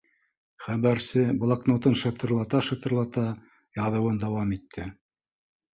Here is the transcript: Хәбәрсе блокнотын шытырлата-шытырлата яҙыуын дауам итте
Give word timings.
Хәбәрсе 0.63 1.25
блокнотын 1.43 1.97
шытырлата-шытырлата 2.03 3.27
яҙыуын 3.85 4.21
дауам 4.27 4.59
итте 4.61 4.93